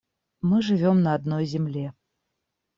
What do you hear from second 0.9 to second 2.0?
на одной земле.